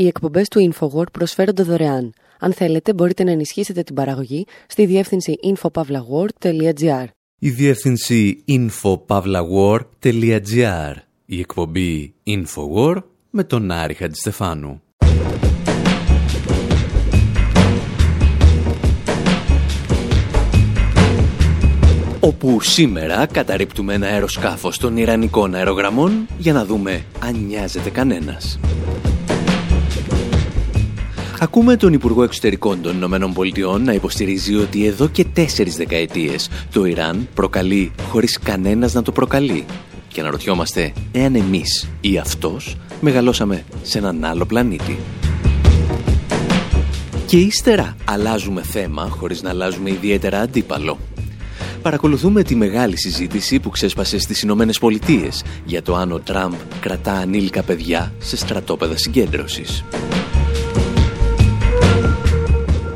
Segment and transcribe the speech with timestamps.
[0.00, 2.12] Οι εκπομπές του InfoWord προσφέρονται δωρεάν.
[2.38, 7.04] Αν θέλετε, μπορείτε να ενισχύσετε την παραγωγή στη διεύθυνση infopavlagor.gr.
[7.38, 10.94] Η διεύθυνση infopavlagor.gr.
[11.26, 14.82] Η εκπομπή InfoWord με τον Άρη Χατζηστεφάνου.
[22.20, 28.58] όπου σήμερα καταρρύπτουμε ένα αεροσκάφος των Ιρανικών αερογραμμών για να δούμε αν νοιάζεται κανένας.
[31.42, 36.84] Ακούμε τον Υπουργό Εξωτερικών των Ηνωμένων Πολιτειών να υποστηρίζει ότι εδώ και τέσσερις δεκαετίες το
[36.84, 39.64] Ιράν προκαλεί χωρίς κανένας να το προκαλεί.
[40.08, 44.98] Και αναρωτιόμαστε εάν εμείς ή αυτός μεγαλώσαμε σε έναν άλλο πλανήτη.
[47.26, 50.98] Και ύστερα αλλάζουμε θέμα χωρίς να αλλάζουμε ιδιαίτερα αντίπαλο
[51.82, 57.12] παρακολουθούμε τη μεγάλη συζήτηση που ξέσπασε στις Ηνωμένες Πολιτείες για το αν ο Τραμπ κρατά
[57.12, 59.84] ανήλικα παιδιά σε στρατόπεδα συγκέντρωσης.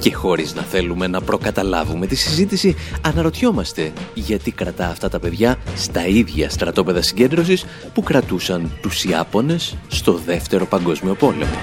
[0.04, 6.06] Και χωρίς να θέλουμε να προκαταλάβουμε τη συζήτηση, αναρωτιόμαστε γιατί κρατά αυτά τα παιδιά στα
[6.06, 11.58] ίδια στρατόπεδα συγκέντρωσης που κρατούσαν τους Ιάπωνες στο Δεύτερο Παγκόσμιο Πόλεμο.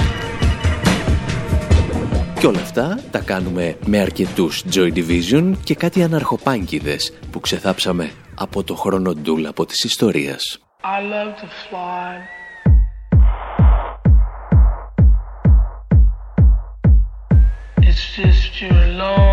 [2.40, 8.64] Και όλα αυτά τα κάνουμε με αρκετούς Joy Division και κάτι αναρχοπάνκιδες που ξεθάψαμε από
[8.64, 9.14] το χρόνο
[9.48, 10.60] από της ιστορίας.
[10.84, 12.41] I love to fly.
[18.62, 19.31] You alone,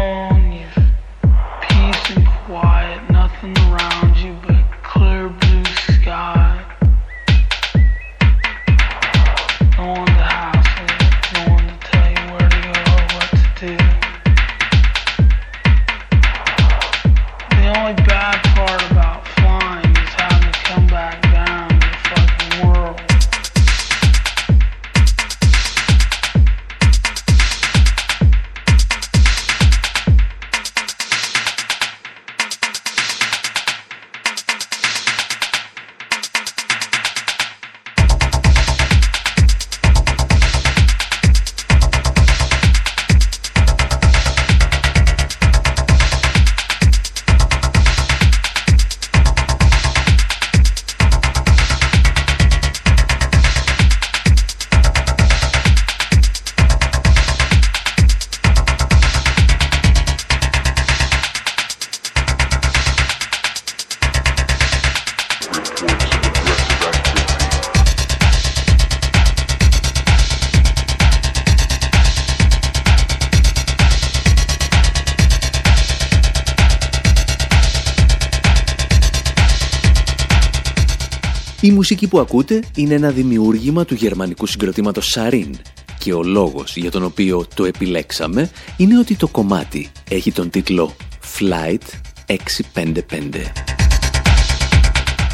[81.78, 85.56] μουσική που ακούτε είναι ένα δημιούργημα του γερμανικού συγκροτήματος Σαρίν
[85.98, 90.96] και ο λόγος για τον οποίο το επιλέξαμε είναι ότι το κομμάτι έχει τον τίτλο
[91.38, 91.84] Flight
[92.26, 92.36] 655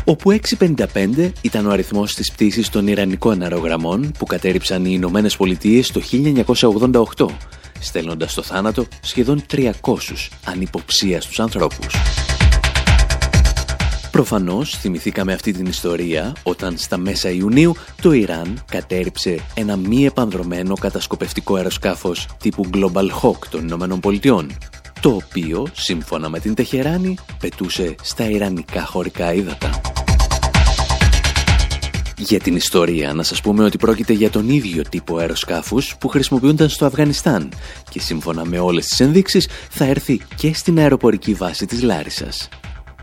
[0.05, 5.91] όπου 655 ήταν ο αριθμός της πτήσης των Ιρανικών αερογραμμών που κατέριψαν οι Ηνωμένες Πολιτείες
[5.91, 6.01] το
[7.17, 7.27] 1988,
[7.81, 9.71] στέλνοντας στο θάνατο σχεδόν 300
[10.45, 11.95] ανυποψίαστους ανθρώπους.
[14.15, 20.75] Προφανώς θυμηθήκαμε αυτή την ιστορία όταν στα μέσα Ιουνίου το Ιράν κατέριψε ένα μη επανδρομένο
[20.75, 24.51] κατασκοπευτικό αεροσκάφος τύπου Global Hawk των Ηνωμένων Πολιτειών,
[25.01, 29.81] το οποίο, σύμφωνα με την Τεχεράνη, πετούσε στα Ιρανικά χωρικά ύδατα.
[32.17, 36.69] Για την ιστορία να σας πούμε ότι πρόκειται για τον ίδιο τύπο αεροσκάφους που χρησιμοποιούνταν
[36.69, 37.49] στο Αφγανιστάν
[37.91, 42.49] και σύμφωνα με όλες τις ενδείξεις θα έρθει και στην αεροπορική βάση της Λάρισας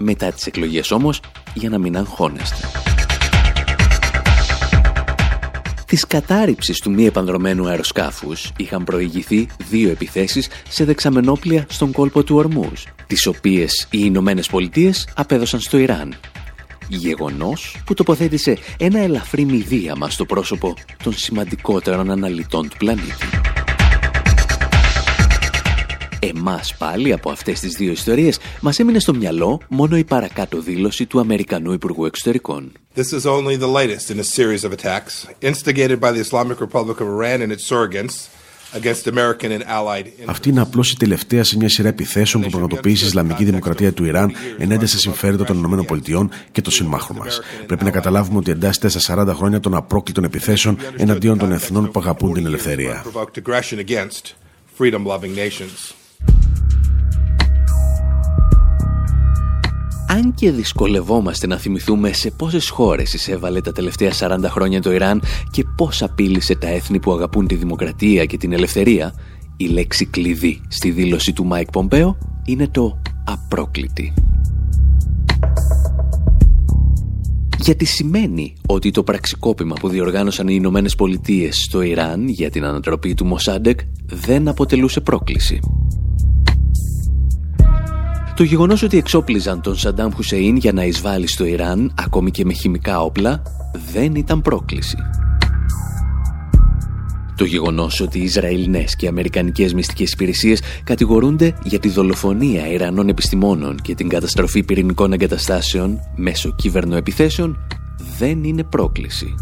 [0.02, 1.22] μετά τις εκλογές όμως
[1.54, 2.68] για να μην αγχώνεστε.
[5.92, 12.36] Της κατάρριψης του μη επανδρομένου αεροσκάφους είχαν προηγηθεί δύο επιθέσεις σε δεξαμενόπλια στον κόλπο του
[12.36, 16.16] Ορμούς, τις οποίες οι Ηνωμένες Πολιτείες απέδωσαν στο Ιράν.
[16.88, 20.74] Γεγονός που τοποθέτησε ένα ελαφρύ μηδίαμα στο πρόσωπο
[21.04, 23.26] των σημαντικότερων αναλυτών του πλανήτη.
[26.24, 31.06] Εμάς πάλι από αυτές τις δύο ιστορίες μας έμεινε στο μυαλό μόνο η παρακάτω δήλωση
[31.06, 32.72] του Αμερικανού Υπουργού Εξωτερικών.
[32.96, 36.98] This is only the latest in a series of attacks instigated by the Islamic Republic
[37.02, 38.16] of Iran and its surrogates
[40.26, 44.06] αυτή είναι απλώς η τελευταία σε μια σειρά επιθέσεων που πραγματοποιήσει η Ισλαμική Δημοκρατία του
[44.06, 47.42] Ιράν ενάντια στα συμφέροντα των ΗΠΑ και των συμμάχων μας.
[47.68, 52.00] Πρέπει να καταλάβουμε ότι εντάσσεται στα 40 χρόνια των απρόκλητων επιθέσεων εναντίον των εθνών που
[52.00, 53.04] αγαπούν την ελευθερία.
[60.12, 65.22] Αν και δυσκολευόμαστε να θυμηθούμε σε πόσες χώρες εισέβαλε τα τελευταία 40 χρόνια το Ιράν
[65.52, 69.14] και πώς απείλησε τα έθνη που αγαπούν τη δημοκρατία και την ελευθερία,
[69.58, 74.14] η λέξη κλειδί στη δήλωση του Μάικ Πομπέο είναι το «απρόκλητη».
[77.58, 83.14] Γιατί σημαίνει ότι το πραξικόπημα που διοργάνωσαν οι Ηνωμένες Πολιτείες στο Ιράν για την ανατροπή
[83.14, 85.60] του Μοσάντεκ δεν αποτελούσε πρόκληση.
[88.36, 92.54] Το γεγονός ότι εξόπλιζαν τον Σαντάμ Χουσεΐν για να εισβάλλει στο Ιράν, ακόμη και με
[92.54, 93.42] χημικά όπλα,
[93.94, 94.98] δεν ήταν πρόκληση.
[97.36, 103.78] Το γεγονός ότι οι Ισραηλινές και Αμερικανικές μυστικές υπηρεσίες κατηγορούνται για τη δολοφονία Ιρανών επιστημόνων
[103.82, 107.58] και την καταστροφή πυρηνικών εγκαταστάσεων μέσω κυβερνοεπιθέσεων
[108.18, 109.36] δεν είναι πρόκληση.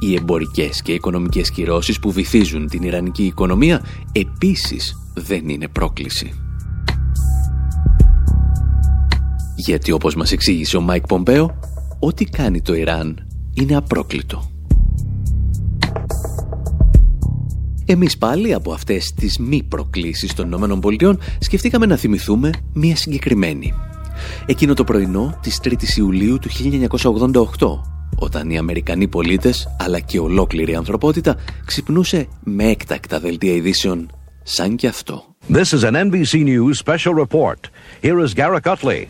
[0.00, 6.32] Οι εμπορικές και οικονομικές κυρώσεις που βυθίζουν την Ιρανική οικονομία επίσης δεν είναι πρόκληση.
[9.56, 11.58] Γιατί όπως μας εξήγησε ο Μάικ Πομπέο,
[11.98, 14.50] ό,τι κάνει το Ιράν είναι απρόκλητο.
[17.84, 23.74] Εμείς πάλι από αυτές τις μη προκλήσεις των ΗΠΑ σκεφτήκαμε να θυμηθούμε μία συγκεκριμένη.
[24.46, 26.48] Εκείνο το πρωινό της 3ης Ιουλίου του
[27.58, 27.82] 1988,
[28.18, 34.10] όταν οι Αμερικανοί πολίτες, αλλά και ολόκληρη η ανθρωπότητα, ξυπνούσε με έκτακτα δελτία ειδήσεων
[34.49, 35.35] σαν και αυτό.
[35.49, 37.69] This is an NBC News special report.
[38.01, 39.07] Here is Garrett Utley.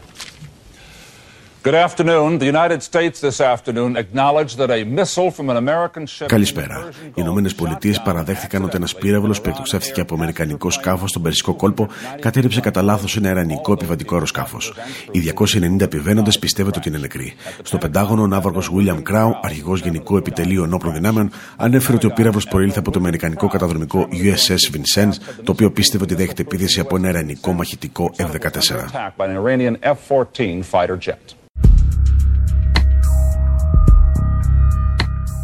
[6.27, 6.89] Καλησπέρα.
[7.05, 11.89] Οι Ηνωμένες Πολιτείες παραδέχτηκαν ότι ένας πύραυλος που εκτοξεύθηκε από αμερικανικό σκάφος στον Περσικό κόλπο
[12.21, 14.75] κατέριψε κατά λάθος ένα ιρανικό επιβατικό αεροσκάφος.
[15.11, 17.35] Οι 290 επιβαίνοντες πιστεύετε ότι είναι νεκροί.
[17.62, 22.47] Στο Πεντάγωνο, ο ναύαρχος William Κράου, αρχηγός Γενικού Επιτελείου Ενόπλων Δυνάμεων, ανέφερε ότι ο πύραυλος
[22.47, 25.15] προήλθε από το αμερικανικό καταδρομικό USS Vincennes,
[25.45, 29.11] το οποίο πίστευε ότι δέχεται επίθεση από ένα ιρανικό μαχητικό F-14.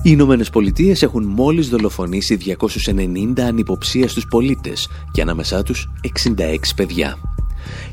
[0.06, 7.17] Οι Ηνωμένες Πολιτείες έχουν μόλις δολοφονήσει 290 ανυποψίαστους πολίτες και ανάμεσά τους 66 παιδιά.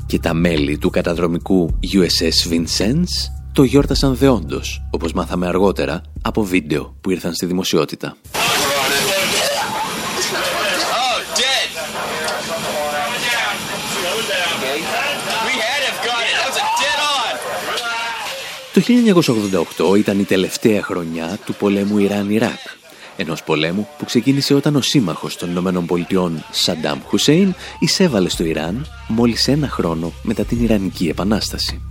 [0.05, 6.97] Και τα μέλη του καταδρομικού USS Vincennes το γιόρτασαν δεόντως, όπως μάθαμε αργότερα, από βίντεο
[7.01, 8.17] που ήρθαν στη δημοσιότητα.
[18.73, 18.81] Το
[19.93, 22.59] 1988 ήταν η τελευταία χρονιά του πολέμου Ιράν-Ιράκ,
[23.17, 28.85] ενός πολέμου που ξεκίνησε όταν ο σύμμαχος των Ηνωμένων Πολιτειών Σαντάμ Χουσέιν εισέβαλε στο Ιράν
[29.07, 31.81] μόλις ένα χρόνο μετά την Ιρανική Επανάσταση.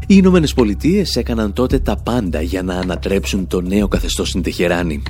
[0.00, 5.02] Οι Ηνωμένες Πολιτείες έκαναν τότε τα πάντα για να ανατρέψουν το νέο καθεστώς στην Τεχεράνη.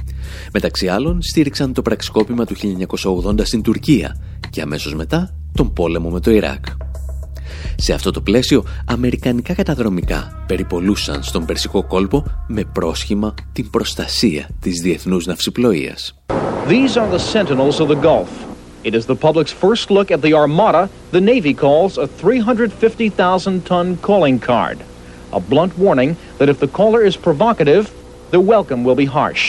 [0.53, 4.17] Μεταξύ άλλων, στήριξαν το πραξικόπημα του 1980 στην Τουρκία
[4.51, 6.65] και αμέσως μετά τον πόλεμο με το Ιράκ.
[7.77, 14.81] Σε αυτό το πλαίσιο, αμερικανικά καταδρομικά περιπολούσαν στον Περσικό κόλπο με πρόσχημα την προστασία της
[14.83, 16.15] διεθνούς ναυσιπλοείας.
[16.69, 18.31] These are the sentinels of the Gulf.
[18.83, 24.39] It is the public's first look at the armada the Navy calls a 350,000-ton calling
[24.39, 24.79] card.
[25.33, 27.85] A blunt warning that if the caller is provocative,
[28.35, 29.45] the welcome will be harsh.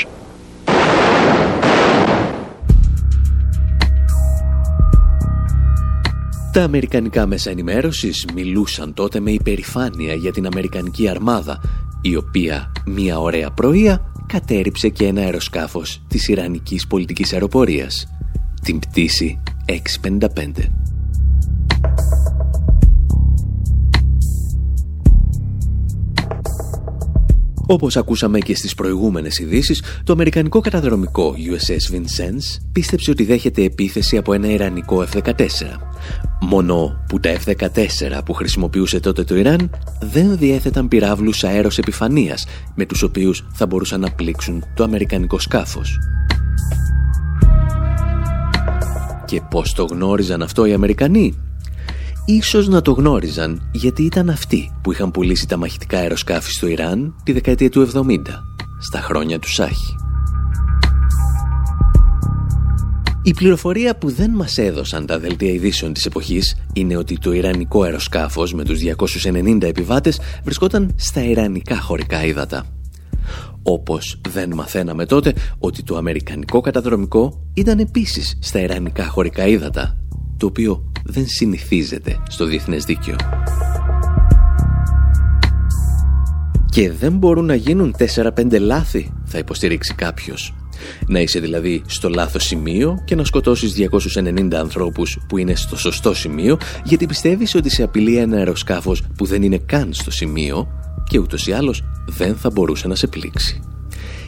[6.58, 11.62] Τα αμερικανικά μέσα ενημέρωσης μιλούσαν τότε με υπερηφάνεια για την Αμερικανική αρμάδα,
[12.02, 18.08] η οποία μία ωραία πρωία κατέριψε και ένα αεροσκάφος της Ιρανικής πολιτικής αεροπορίας,
[18.62, 20.72] την πτήση 655.
[27.70, 34.18] Όπως ακούσαμε και στις προηγούμενες ειδήσεις, το αμερικανικό καταδρομικό USS Vincennes πίστεψε ότι δέχεται επίθεση
[34.18, 35.36] από ένα ιρανικό F-14.
[36.42, 39.70] Μόνο που τα F-14 που χρησιμοποιούσε τότε το Ιράν
[40.02, 42.46] δεν διέθεταν πυράβλους αέρος επιφανείας
[42.76, 46.00] με τους οποίους θα μπορούσαν να πλήξουν το αμερικανικό σκάφος.
[49.26, 51.47] Και πώς το γνώριζαν αυτό οι Αμερικανοί;
[52.30, 57.16] Ίσως να το γνώριζαν γιατί ήταν αυτοί που είχαν πουλήσει τα μαχητικά αεροσκάφη στο Ιράν
[57.24, 58.02] τη δεκαετία του 70,
[58.80, 59.96] στα χρόνια του Σάχη.
[63.22, 67.84] Η πληροφορία που δεν μας έδωσαν τα δελτία ειδήσεων της εποχής είναι ότι το Ιρανικό
[67.84, 72.66] αεροσκάφος με τους 290 επιβάτες βρισκόταν στα Ιρανικά χωρικά ύδατα.
[73.64, 79.98] Όπως δεν μαθαίναμε τότε ότι το Αμερικανικό καταδρομικό ήταν επίσης στα Ιρανικά χωρικά ύδατα,
[80.38, 83.16] το οποίο δεν συνηθίζεται στο διεθνές δίκαιο.
[86.70, 90.54] Και δεν μπορούν να γίνουν 4-5 λάθη, θα υποστηρίξει κάποιος.
[91.08, 96.14] Να είσαι δηλαδή στο λάθος σημείο και να σκοτώσεις 290 ανθρώπους που είναι στο σωστό
[96.14, 100.68] σημείο γιατί πιστεύεις ότι σε απειλεί ένα αεροσκάφος που δεν είναι καν στο σημείο
[101.10, 103.62] και ούτως ή άλλως δεν θα μπορούσε να σε πλήξει.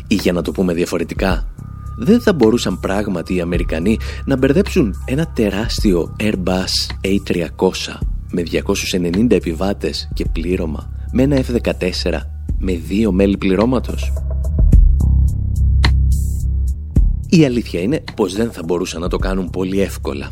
[0.07, 1.47] Ή για να το πούμε διαφορετικά,
[1.99, 7.97] δεν θα μπορούσαν πράγματι οι Αμερικανοί να μπερδέψουν ένα τεράστιο Airbus A300
[8.31, 12.19] με 290 επιβάτες και πλήρωμα με ένα F-14
[12.57, 14.13] με δύο μέλη πληρώματος.
[17.29, 20.27] Η αλήθεια είναι πως δεν θα μπορούσαν να το κάνουν πολύ εύκολα.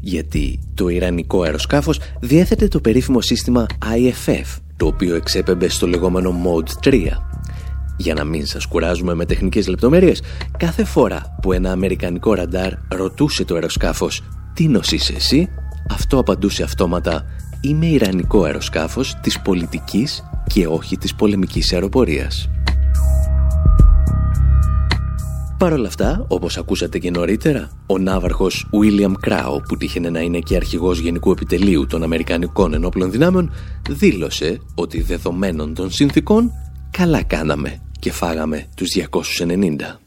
[0.00, 6.88] Γιατί το Ιρανικό αεροσκάφος διέθετε το περίφημο σύστημα IFF, το οποίο εξέπεμπε στο λεγόμενο Mode
[6.88, 7.29] 3.
[8.00, 10.22] Για να μην σας κουράζουμε με τεχνικές λεπτομέρειες,
[10.56, 14.22] κάθε φορά που ένα αμερικανικό ραντάρ ρωτούσε το αεροσκάφος
[14.54, 15.48] «Τι νοσείς εσύ»,
[15.90, 17.24] αυτό απαντούσε αυτόματα
[17.60, 22.48] «Είμαι Ιρανικό αεροσκάφος της πολιτικής και όχι της πολεμικής αεροπορίας».
[25.58, 30.38] Παρ' όλα αυτά, όπως ακούσατε και νωρίτερα, ο ναύαρχος William Crow, που τύχαινε να είναι
[30.38, 33.52] και αρχηγός Γενικού Επιτελείου των Αμερικανικών Ενόπλων Δυνάμεων,
[33.90, 36.52] δήλωσε ότι δεδομένων των συνθήκων,
[36.90, 40.00] καλά κάναμε και φάγαμε τους 290.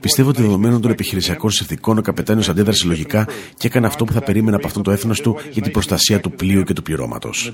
[0.00, 4.20] Πιστεύω ότι δεδομένων των επιχειρησιακών συνθήκων ο καπετάνιος αντέδρασε λογικά και έκανε αυτό που θα
[4.20, 7.52] περίμενε από αυτόν το έθνος του για την προστασία του πλοίου και του πληρώματος.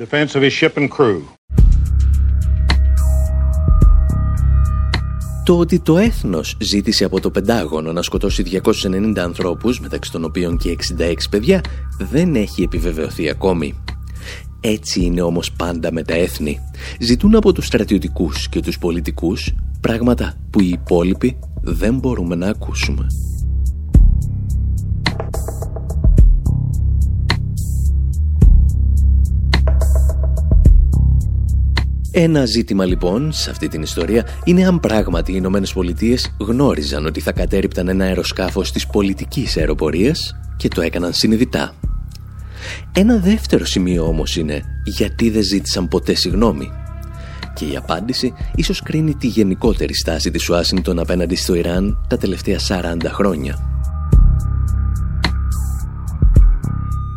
[5.44, 10.56] Το ότι το έθνος ζήτησε από το Πεντάγωνο να σκοτώσει 290 ανθρώπους, μεταξύ των οποίων
[10.58, 11.60] και 66 παιδιά,
[11.98, 13.74] δεν έχει επιβεβαιωθεί ακόμη.
[14.60, 16.58] Έτσι είναι όμως πάντα με τα έθνη.
[16.98, 23.06] Ζητούν από τους στρατιωτικούς και τους πολιτικούς πράγματα που οι υπόλοιποι δεν μπορούμε να ακούσουμε.
[32.12, 37.20] Ένα ζήτημα λοιπόν σε αυτή την ιστορία είναι αν πράγματι οι Ηνωμένες Πολιτείες γνώριζαν ότι
[37.20, 41.74] θα κατέριπταν ένα αεροσκάφος της πολιτικής αεροπορίας και το έκαναν συνειδητά.
[42.92, 46.70] Ένα δεύτερο σημείο όμως είναι γιατί δεν ζήτησαν ποτέ συγγνώμη.
[47.54, 52.58] Και η απάντηση ίσως κρίνει τη γενικότερη στάση της Ουάσινγκτον απέναντι στο Ιράν τα τελευταία
[52.68, 53.58] 40 χρόνια.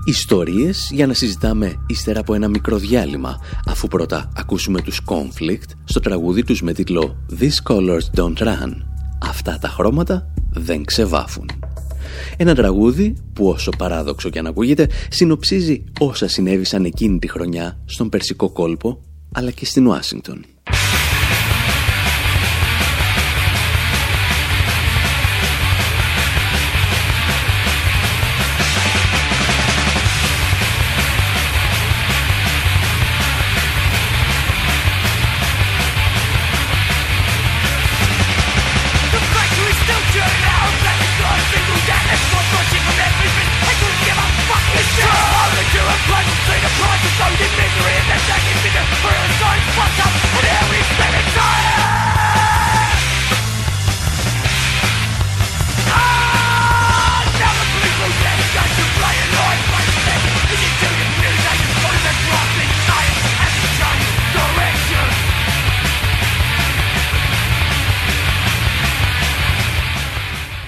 [0.06, 6.00] Ιστορίες για να συζητάμε ύστερα από ένα μικρό διάλειμμα, αφού πρώτα ακούσουμε τους Conflict στο
[6.00, 8.74] τραγούδι τους με τίτλο «These colors don't run».
[9.22, 11.63] Αυτά τα χρώματα δεν ξεβάφουν.
[12.38, 18.10] Ένα τραγούδι που όσο παράδοξο και αν ακούγεται συνοψίζει όσα συνέβησαν εκείνη τη χρονιά στον
[18.10, 19.02] Περσικό κόλπο
[19.32, 20.46] αλλά και στην Ουάσιγκτον.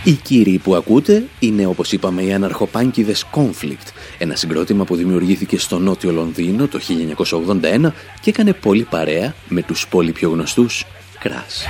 [0.06, 5.80] Οι κύριοι που ακούτε είναι όπως είπαμε οι αναρχοπάνκιδες Conflict, ένα συγκρότημα που δημιουργήθηκε στο
[5.80, 6.80] νότιο Λονδίνο το
[7.82, 10.86] 1981 και έκανε πολύ παρέα με τους πολύ πιο γνωστούς
[11.24, 11.68] Crash.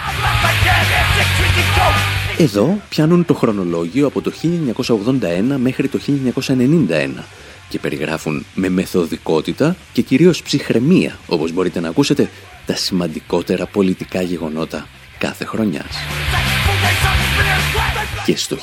[2.38, 6.00] Εδώ πιάνουν το χρονολόγιο από το 1981 μέχρι το
[6.48, 7.24] 1991
[7.70, 12.30] και περιγράφουν με μεθοδικότητα και κυρίως ψυχραιμία, όπως μπορείτε να ακούσετε,
[12.65, 14.88] τα σημαντικότερα πολιτικά γεγονότα
[15.18, 15.96] κάθε χρονιάς.
[18.25, 18.58] Και στο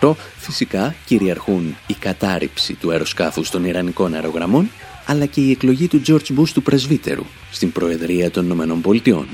[0.00, 4.70] 1988 φυσικά κυριαρχούν η κατάρριψη του αεροσκάφου των Ιρανικών αερογραμμών
[5.06, 9.26] αλλά και η εκλογή του George Bush του πρεσβύτερου στην Προεδρία των Ηνωμένων Πολιτειών.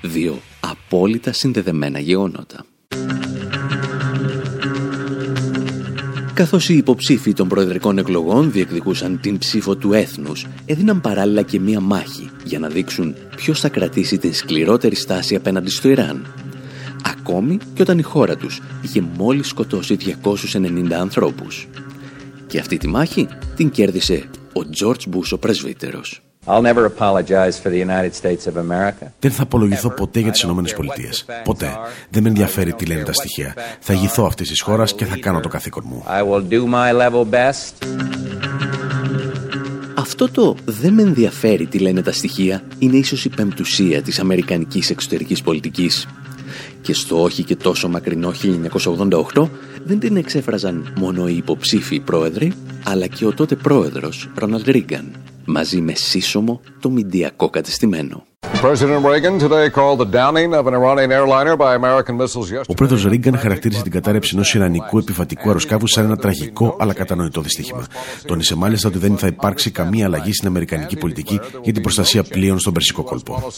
[0.00, 2.64] Δύο απόλυτα συνδεδεμένα γεγονότα.
[6.34, 11.80] Καθώς οι υποψήφοι των προεδρικών εκλογών διεκδικούσαν την ψήφο του έθνους, έδιναν παράλληλα και μία
[11.80, 16.26] μάχη για να δείξουν ποιος θα κρατήσει την σκληρότερη στάση απέναντι στο Ιράν
[17.22, 19.96] ακόμη και όταν η χώρα τους είχε μόλις σκοτώσει
[20.52, 21.68] 290 ανθρώπους.
[22.46, 26.22] Και αυτή τη μάχη την κέρδισε ο Τζορτζ Μπούς ο πρεσβύτερος.
[29.18, 31.24] Δεν θα απολογηθώ ποτέ για τις Ηνωμένες Πολιτείες.
[31.44, 31.70] Ποτέ.
[32.10, 33.54] Δεν με ενδιαφέρει τι λένε τα στοιχεία.
[33.80, 36.04] Θα ηγηθώ αυτής της χώρας και θα κάνω το καθήκον μου.
[39.94, 44.90] Αυτό το «δεν με ενδιαφέρει τι λένε τα στοιχεία» είναι ίσως η πεμπτουσία της αμερικανικής
[44.90, 46.06] εξωτερικής πολιτικής.
[46.82, 48.32] Και στο όχι και τόσο μακρινό
[49.34, 49.48] 1988
[49.84, 52.52] δεν την εξέφραζαν μόνο οι υποψήφοι πρόεδροι,
[52.84, 58.24] αλλά και ο τότε πρόεδρος Ρόναλντ Ρίγκαν, μαζί με σύσσωμο το μηντιακό κατεστημένο.
[62.66, 67.40] Ο πρόεδρος Ρίγκαν χαρακτήρισε την κατάρρευση ενός Ιρανικού επιβατικού αεροσκάφου σαν ένα τραγικό αλλά κατανοητό
[67.40, 67.86] δυστύχημα.
[68.26, 72.58] Τόνισε μάλιστα ότι δεν θα υπάρξει καμία αλλαγή στην αμερικανική πολιτική για την προστασία πλοίων
[72.58, 73.52] στον Περσικό κόλπο.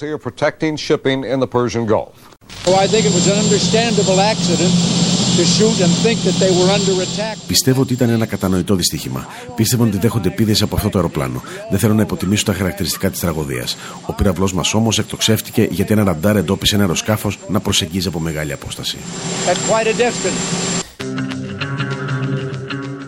[7.46, 9.26] Πιστεύω ότι ήταν ένα κατανοητό δυστύχημα.
[9.56, 11.42] Πίστευαν ότι δέχονται επίδεση από αυτό το αεροπλάνο.
[11.70, 13.76] Δεν θέλω να υποτιμήσω τα χαρακτηριστικά της τραγωδίας.
[14.06, 18.52] Ο πύραυλό μας όμως εκτοξεύτηκε γιατί ένα ραντάρ εντόπισε ένα αεροσκάφος να προσεγγίζει από μεγάλη
[18.52, 18.96] απόσταση.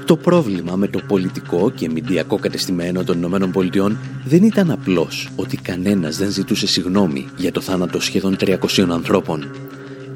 [0.06, 5.56] Το πρόβλημα με το πολιτικό και μηντιακό κατεστημένο των Ηνωμένων Πολιτειών δεν ήταν απλώς ότι
[5.56, 8.56] κανένας δεν ζητούσε συγνώμη για το θάνατο σχεδόν 300
[8.90, 9.50] ανθρώπων.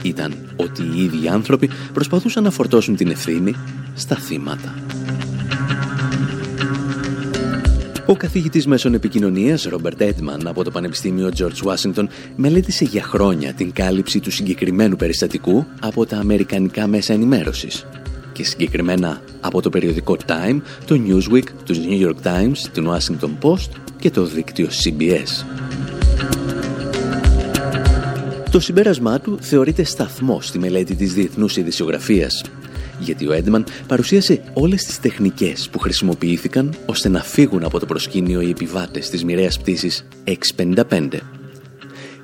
[0.03, 3.55] Ήταν ότι οι ίδιοι άνθρωποι προσπαθούσαν να φορτώσουν την ευθύνη
[3.95, 4.75] στα θύματα.
[8.07, 12.07] Ο καθηγητής μέσων επικοινωνίας, Ρόμπερτ Έντμαν, από το Πανεπιστήμιο George Washington,
[12.37, 17.85] μελέτησε για χρόνια την κάλυψη του συγκεκριμένου περιστατικού από τα αμερικανικά μέσα ενημέρωσης
[18.41, 23.69] και συγκεκριμένα από το περιοδικό Time, το Newsweek, του New York Times, την Washington Post
[23.99, 25.45] και το δίκτυο CBS.
[28.51, 32.45] Το συμπέρασμά του θεωρείται σταθμό στη μελέτη της διεθνούς ειδησιογραφίας,
[32.99, 38.41] γιατί ο Έντμαν παρουσίασε όλες τις τεχνικές που χρησιμοποιήθηκαν ώστε να φύγουν από το προσκήνιο
[38.41, 41.21] οι επιβάτες της μοιραίας πτήσης 655.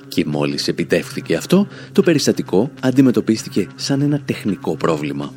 [0.07, 5.33] Και μόλις επιτεύχθηκε αυτό, το περιστατικό αντιμετωπίστηκε σαν ένα τεχνικό πρόβλημα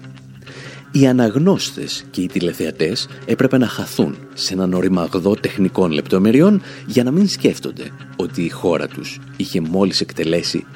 [0.93, 7.11] οι αναγνώστες και οι τηλεθεατές έπρεπε να χαθούν σε έναν οριμαγδό τεχνικών λεπτομεριών για να
[7.11, 10.67] μην σκέφτονται ότι η χώρα τους είχε μόλις εκτελέσει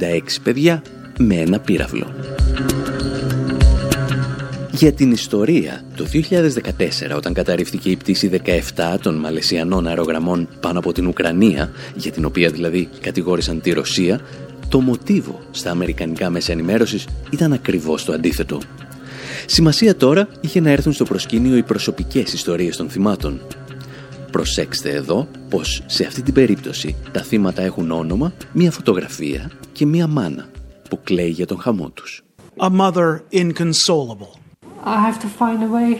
[0.00, 0.82] 66 παιδιά
[1.18, 2.14] με ένα πύραυλο.
[4.72, 10.92] Για την ιστορία, το 2014 όταν καταρρίφθηκε η πτήση 17 των Μαλαισιανών αερογραμμών πάνω από
[10.92, 14.20] την Ουκρανία, για την οποία δηλαδή κατηγόρησαν τη Ρωσία,
[14.68, 18.60] το μοτίβο στα αμερικανικά μέσα ενημέρωσης ήταν ακριβώς το αντίθετο.
[19.46, 23.40] Σημασία τώρα είχε να έρθουν στο προσκήνιο οι προσωπικές ιστορίες των θυμάτων.
[24.30, 30.06] Προσέξτε εδώ πως σε αυτή την περίπτωση τα θύματα έχουν όνομα, μία φωτογραφία και μία
[30.06, 30.48] μάνα
[30.90, 32.22] που κλαίει για τον χαμό τους.
[32.58, 34.32] A mother inconsolable.
[34.84, 35.90] I have to find a way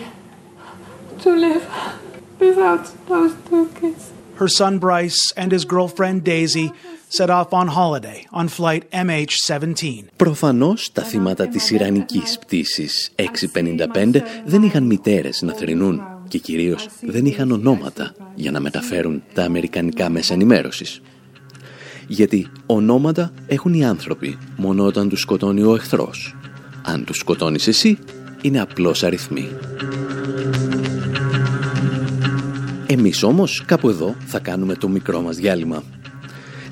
[1.23, 1.65] to live
[2.39, 4.03] without those two kids.
[4.41, 6.73] Her son Bryce and his girlfriend Daisy
[7.19, 10.05] set off on holiday on flight MH17.
[10.17, 17.25] Προφανώς τα θύματα της Ιρανικής πτήσης 655 δεν είχαν μητέρες να θρυνούν και κυρίως δεν
[17.25, 21.01] είχαν ονόματα για να μεταφέρουν τα αμερικανικά μέσα ενημέρωσης.
[22.07, 26.37] Γιατί ονόματα έχουν οι άνθρωποι μόνο όταν τους σκοτώνει ο εχθρός.
[26.83, 27.99] Αν τους σκοτώνεις εσύ,
[28.43, 29.49] είναι απλώς αριθμοί.
[32.87, 35.83] Εμείς όμως κάπου εδώ θα κάνουμε το μικρό μας διάλειμμα.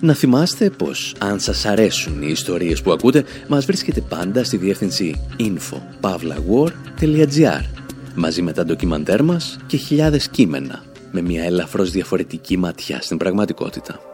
[0.01, 5.21] Να θυμάστε πως αν σας αρέσουν οι ιστορίες που ακούτε, μας βρίσκεται πάντα στη διεύθυνση
[5.39, 7.61] info.pavlawar.gr
[8.15, 14.14] μαζί με τα ντοκιμαντέρ μας και χιλιάδες κείμενα με μια ελαφρώς διαφορετική ματιά στην πραγματικότητα.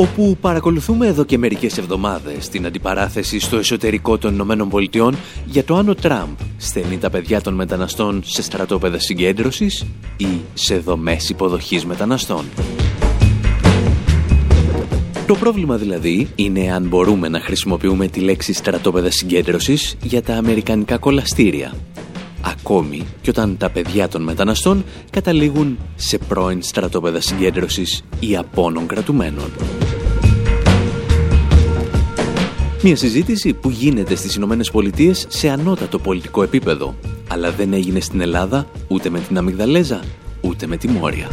[0.00, 5.76] όπου παρακολουθούμε εδώ και μερικές εβδομάδες την αντιπαράθεση στο εσωτερικό των Ηνωμένων Πολιτειών για το
[5.76, 9.86] αν ο Τραμπ στέλνει τα παιδιά των μεταναστών σε στρατόπεδα συγκέντρωσης
[10.16, 12.44] ή σε δομές υποδοχής μεταναστών.
[15.26, 20.98] Το πρόβλημα δηλαδή είναι αν μπορούμε να χρησιμοποιούμε τη λέξη στρατόπεδα συγκέντρωσης για τα αμερικανικά
[20.98, 21.74] κολαστήρια.
[22.42, 29.50] Ακόμη και όταν τα παιδιά των μεταναστών καταλήγουν σε πρώην στρατόπεδα συγκέντρωσης ή απόνων κρατουμένων.
[32.82, 36.94] Μια συζήτηση που γίνεται στις Ηνωμένες Πολιτείες σε ανώτατο πολιτικό επίπεδο,
[37.28, 40.04] αλλά δεν έγινε στην Ελλάδα ούτε με την Αμυγδαλέζα,
[40.40, 41.28] ούτε με τη Μόρια.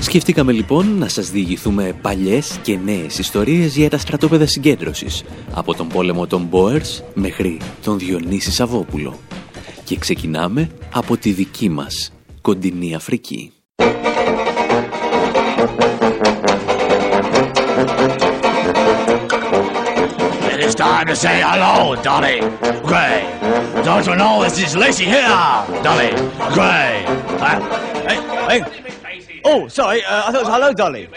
[0.00, 5.88] Σκεφτήκαμε λοιπόν να σας διηγηθούμε παλιές και νέες ιστορίες για τα στρατόπεδα συγκέντρωσης, από τον
[5.88, 9.18] πόλεμο των Μπόερς μέχρι τον Διονύσης Σαββόπουλο.
[9.84, 13.52] Και ξεκινάμε από τη δική μας κοντινή Αφρική.
[20.64, 22.38] It's time to say hello, Dolly
[22.86, 23.26] Gray.
[23.84, 25.26] Don't you know this is Lacey here,
[25.82, 26.10] Dolly
[26.54, 27.04] Gray?
[27.42, 27.58] Uh,
[28.06, 29.40] hey, hey.
[29.44, 31.08] Oh, sorry, uh, I thought it was hello, Dolly.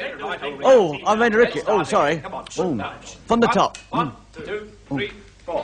[0.63, 1.61] Oh, I meant Ricky.
[1.67, 2.23] Oh, sorry.
[2.25, 2.91] Oh,
[3.27, 3.77] from the top.
[3.91, 5.11] One, two, three,
[5.45, 5.63] four.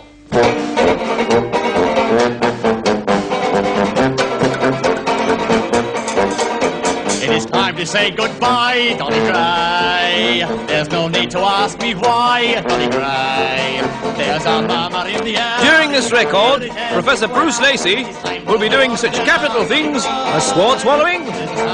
[7.71, 10.43] Time to say goodbye, Dolly Gray.
[10.67, 13.81] There's no need to ask me why, Dolly Gray.
[14.17, 15.57] There's a murmur in the air.
[15.61, 18.03] During this record, Professor Bruce Lacey
[18.45, 21.25] will be doing such capital things as sword swallowing,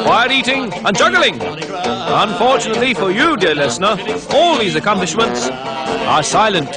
[0.05, 1.39] fire eating, and juggling.
[1.41, 3.97] Unfortunately for you, dear listener,
[4.31, 6.69] all these accomplishments are silent.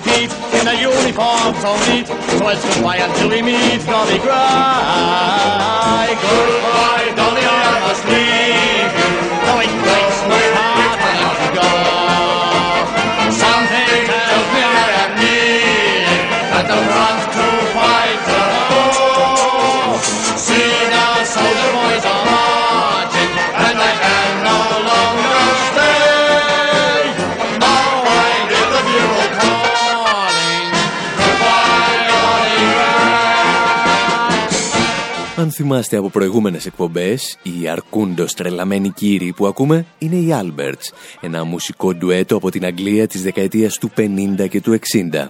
[0.00, 2.06] Feet in a uniform so neat.
[2.06, 4.28] So it's goodbye until we meet, Dolly Gray.
[6.20, 8.75] Goodbye, Dolly, I must leave
[35.56, 41.94] θυμάστε από προηγούμενες εκπομπές, οι αρκούντος τρελαμένοι κύριοι που ακούμε είναι οι Alberts, ένα μουσικό
[41.94, 44.78] ντουέτο από την Αγγλία της δεκαετίας του 50 και του
[45.22, 45.26] 60.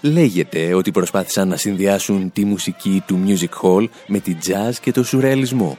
[0.00, 5.04] Λέγεται ότι προσπάθησαν να συνδυάσουν τη μουσική του music hall με τη jazz και το
[5.04, 5.78] σουρεαλισμό.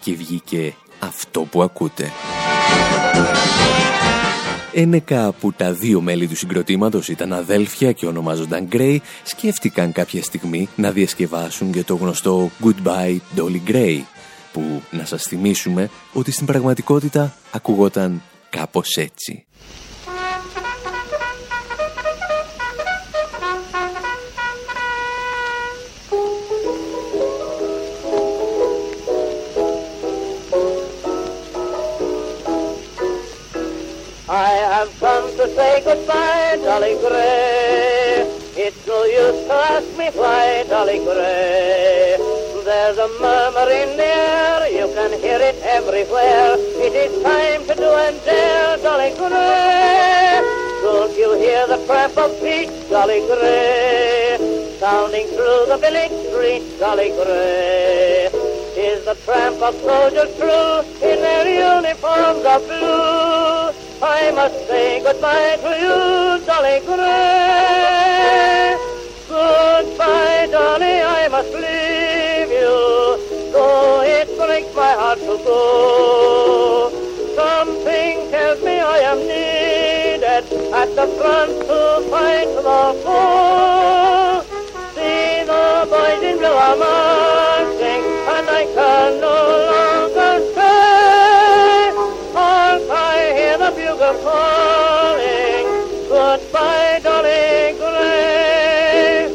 [0.00, 2.10] Και βγήκε αυτό που ακούτε.
[4.80, 10.68] Ένεκα που τα δύο μέλη του συγκροτήματος ήταν αδέλφια και ονομάζονταν Gray, σκέφτηκαν κάποια στιγμή
[10.76, 14.00] να διασκευάσουν και το γνωστό Goodbye Dolly Gray,
[14.52, 19.46] που να σας θυμίσουμε ότι στην πραγματικότητα ακουγόταν κάπως έτσι.
[34.30, 38.28] I have come to say goodbye, Dolly Gray.
[38.60, 42.18] It's no use to ask me why, Dolly Gray.
[42.62, 46.56] There's a murmur in the air, you can hear it everywhere.
[46.76, 50.40] It is time to do and dare, Dolly Gray.
[50.82, 54.36] Don't you hear the tramp of feet, Dolly Gray?
[54.78, 58.28] Sounding through the village street, Dolly Gray.
[58.76, 63.87] Is the tramp of soldiers true in their uniforms of blue?
[64.00, 68.76] I must say goodbye to you, Dolly Gray.
[69.26, 73.50] Goodbye, Dolly, I must leave you.
[73.52, 76.90] Though it breaks my heart to go.
[77.34, 82.62] Something tells me I am needed at the front to fight the
[83.02, 84.44] foe.
[84.94, 89.67] See the boys in blue are marching, and I can no
[94.08, 95.68] the bugle calling.
[96.12, 99.32] Goodbye, Dolly Gray.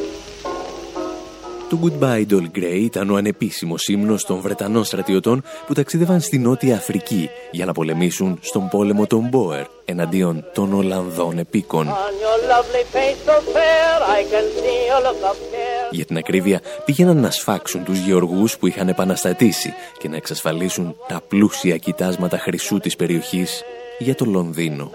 [1.69, 6.75] Το Goodbye Dolly Gray ήταν ο ανεπίσημος ύμνος των Βρετανών στρατιωτών που ταξίδευαν στη Νότια
[6.75, 11.87] Αφρική για να πολεμήσουν στον πόλεμο των Μπόερ εναντίον των Ολλανδών επίκων.
[11.87, 15.89] On your lovely face so fair, I can see a look of care.
[15.91, 21.21] Για την ακρίβεια, πήγαιναν να σφάξουν τους γεωργούς που είχαν επαναστατήσει και να εξασφαλίσουν τα
[21.27, 23.63] πλούσια κοιτάσματα χρυσού της περιοχής
[24.03, 24.91] για το Λονδίνο.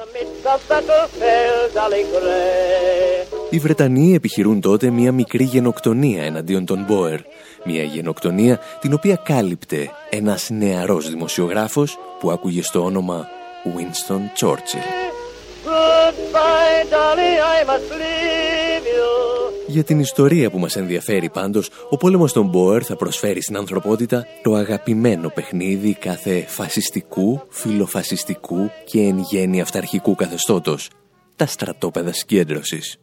[3.51, 7.21] Οι Βρετανοί επιχειρούν τότε μια μικρή γενοκτονία εναντίον των Μπόερ.
[7.64, 13.29] Μια γενοκτονία την οποία κάλυπτε ένας νεαρός δημοσιογράφος που άκουγε στο όνομα
[13.77, 15.09] Winston Churchill.
[19.70, 24.26] Για την ιστορία που μας ενδιαφέρει πάντως, ο πόλεμος των Μπόερ θα προσφέρει στην ανθρωπότητα
[24.42, 30.90] το αγαπημένο παιχνίδι κάθε φασιστικού, φιλοφασιστικού και εν γέννη αυταρχικού καθεστώτος,
[31.37, 32.96] τα στρατόπεδα συγκέντρωσης.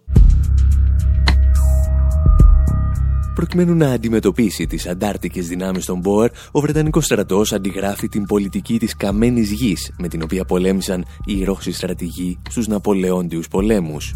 [3.35, 8.95] Προκειμένου να αντιμετωπίσει τις αντάρτικες δυνάμεις των Μπόερ, ο Βρετανικός στρατός αντιγράφει την πολιτική της
[8.95, 14.15] καμένης γης με την οποία πολέμησαν οι Ρώσοι στρατηγοί στους Ναπολεόντιους πολέμους.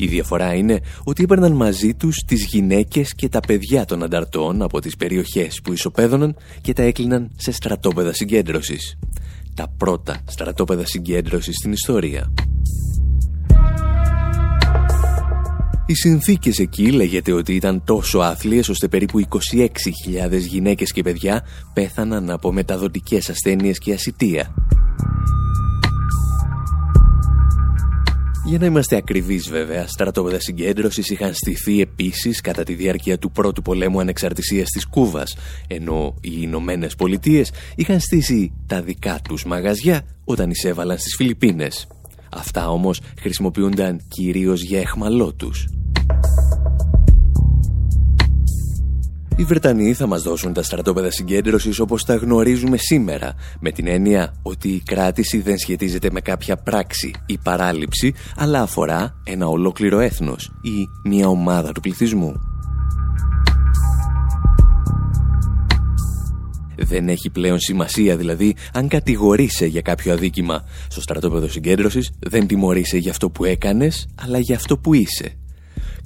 [0.00, 4.80] Η διαφορά είναι ότι έπαιρναν μαζί τους τις γυναίκες και τα παιδιά των ανταρτών από
[4.80, 8.98] τις περιοχές που ισοπαίδωναν και τα έκλειναν σε στρατόπεδα συγκέντρωσης.
[9.54, 12.32] Τα πρώτα στρατόπεδα συγκέντρωσης στην ιστορία.
[15.86, 22.30] Οι συνθήκες εκεί λέγεται ότι ήταν τόσο άθλιες ώστε περίπου 26.000 γυναίκες και παιδιά πέθαναν
[22.30, 24.54] από μεταδοτικές ασθένειες και ασυτεία.
[28.48, 33.62] Για να είμαστε ακριβείς βέβαια, στρατόπεδα συγκέντρωσης είχαν στηθεί επίσης κατά τη διάρκεια του πρώτου
[33.62, 40.50] πολέμου ανεξαρτησίας της Κούβας, ενώ οι Ηνωμένες Πολιτείες είχαν στήσει τα δικά τους μαγαζιά όταν
[40.50, 41.86] εισέβαλαν στις Φιλιππίνες.
[42.30, 45.66] Αυτά όμως χρησιμοποιούνταν κυρίως για εχμαλώτους.
[49.38, 54.34] Οι Βρετανοί θα μας δώσουν τα στρατόπεδα συγκέντρωσης όπως τα γνωρίζουμε σήμερα, με την έννοια
[54.42, 60.52] ότι η κράτηση δεν σχετίζεται με κάποια πράξη ή παράληψη, αλλά αφορά ένα ολόκληρο έθνος
[60.62, 62.32] ή μια ομάδα του πληθυσμού.
[66.76, 70.64] Δεν έχει πλέον σημασία δηλαδή αν κατηγορείσαι για κάποιο αδίκημα.
[70.88, 75.38] Στο στρατόπεδο συγκέντρωσης δεν τιμωρείσαι για αυτό που έκανες, αλλά για αυτό που είσαι.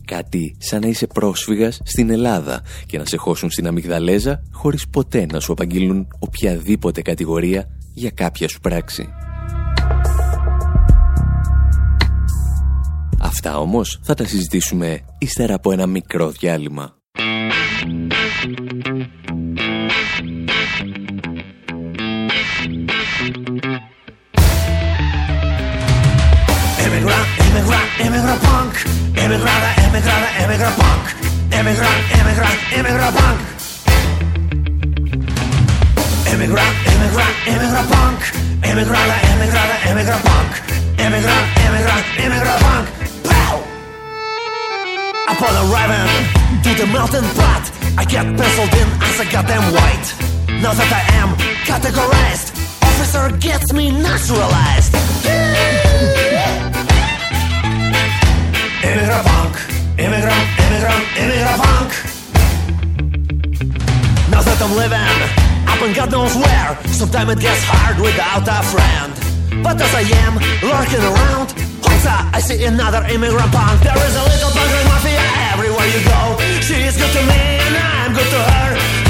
[0.05, 5.27] Κάτι σαν να είσαι πρόσφυγας στην Ελλάδα και να σε χώσουν στην αμυγδαλέζα χωρίς ποτέ
[5.33, 9.09] να σου απαγγείλουν οποιαδήποτε κατηγορία για κάποια σου πράξη.
[13.21, 16.97] Αυτά όμως θα τα συζητήσουμε ύστερα από ένα μικρό διάλειμμα.
[28.05, 28.75] Emigrant, punk
[29.23, 31.05] Emigrada, emigrada, emigrant punk.
[31.53, 33.41] Emigrant, emigrant, emigrant punk.
[36.33, 38.21] Emigrant, emigrant, emigrant punk.
[38.65, 40.51] Emigrada, emigrada, emigrant punk.
[40.99, 42.87] Emigrant, emigrant, emigrant punk.
[43.29, 43.55] Pow!
[45.29, 46.09] Upon arriving
[46.65, 47.65] to the mountain pot.
[47.99, 50.09] I get penciled in as a goddamn white.
[50.63, 51.37] Now that I am
[51.69, 52.63] categorized
[53.03, 54.95] Officer gets me naturalized
[64.63, 64.95] I'm living
[65.67, 69.11] up and God knows where, sometimes it gets hard without a friend.
[69.59, 71.51] But as I am lurking around,
[71.83, 73.83] Hosa, I see another immigrant punk.
[73.83, 75.19] There is a little punk mafia
[75.51, 76.39] everywhere you go.
[76.63, 79.02] She is good to me and I'm good to her.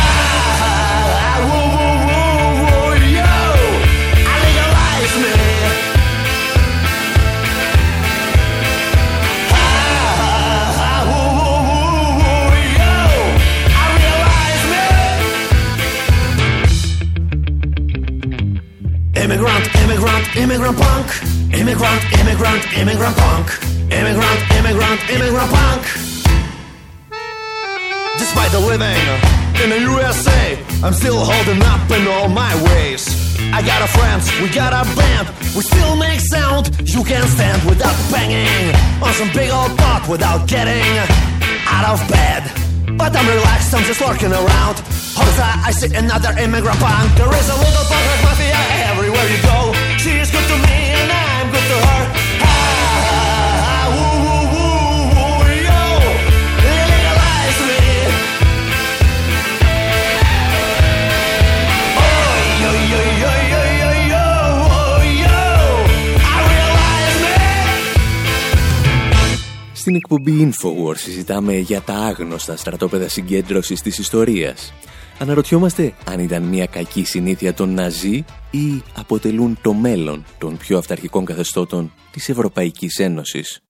[19.22, 21.06] Immigrant, immigrant, immigrant punk.
[21.54, 23.46] Immigrant, immigrant, immigrant punk.
[23.87, 25.82] Immigrant, immigrant, immigrant punk.
[28.18, 28.98] Despite the living
[29.62, 33.06] in the USA, I'm still holding up in all my ways.
[33.54, 36.74] I got a friends, we got a band, we still make sound.
[36.82, 40.98] You can stand without banging on some big old pot without getting
[41.70, 42.42] out of bed.
[42.98, 44.82] But I'm relaxed, I'm just lurking around.
[45.14, 47.14] Hosa, I see another immigrant punk.
[47.14, 48.21] There is a little punk
[69.82, 74.72] Στην εκπομπή Infowars συζητάμε για τα άγνωστα στρατόπεδα συγκέντρωσης της ιστορίας.
[75.22, 81.24] Αναρωτιόμαστε αν ήταν μια κακή συνήθεια των Ναζί ή αποτελούν το μέλλον των πιο αυταρχικών
[81.24, 83.61] καθεστώτων της Ευρωπαϊκής Ένωσης.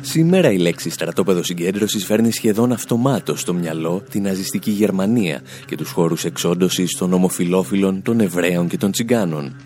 [0.00, 5.90] Σήμερα η λέξη στρατόπεδο συγκέντρωσης φέρνει σχεδόν αυτομάτως στο μυαλό τη ναζιστική Γερμανία και τους
[5.90, 9.56] χώρους εξόντωσης των ομοφυλόφιλων, των Εβραίων και των Τσιγκάνων.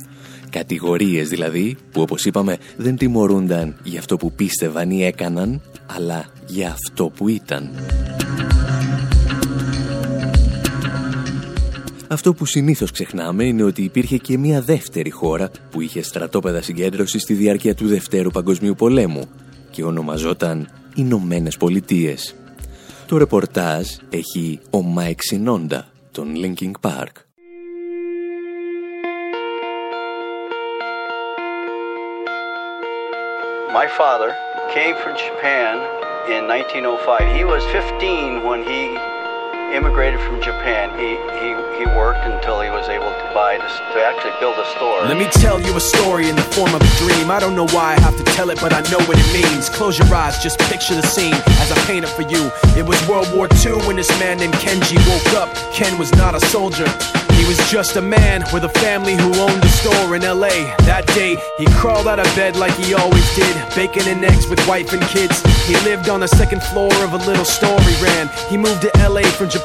[0.51, 6.71] Κατηγορίες δηλαδή που όπως είπαμε δεν τιμωρούνταν για αυτό που πίστευαν ή έκαναν, αλλά για
[6.71, 7.71] αυτό που ήταν.
[12.11, 17.23] Αυτό που συνήθως ξεχνάμε είναι ότι υπήρχε και μια δεύτερη χώρα που είχε στρατόπεδα συγκέντρωσης
[17.23, 19.29] στη διάρκεια του Δευτέρου Παγκοσμίου Πολέμου
[19.71, 22.35] και ονομαζόταν Ηνωμένες Πολιτείες.
[23.07, 27.28] Το ρεπορτάζ έχει ο Μάικ Σινόντα, των Linkin Park.
[33.73, 34.35] My father
[34.73, 35.77] came from Japan
[36.33, 37.37] in 1905.
[37.37, 38.97] He was 15 when he
[39.73, 40.91] immigrated from Japan.
[40.99, 44.67] He, he, he worked until he was able to buy this, to actually build a
[44.77, 45.03] store.
[45.05, 47.31] Let me tell you a story in the form of a dream.
[47.31, 49.69] I don't know why I have to tell it, but I know what it means.
[49.69, 52.51] Close your eyes, just picture the scene as I paint it for you.
[52.77, 55.55] It was World War II when this man named Kenji woke up.
[55.73, 56.89] Ken was not a soldier.
[57.39, 60.75] He was just a man with a family who owned a store in LA.
[60.91, 64.59] That day, he crawled out of bed like he always did, bacon and eggs with
[64.67, 65.39] wife and kids.
[65.65, 68.29] He lived on the second floor of a little store he ran.
[68.51, 69.58] He moved to LA from Japan,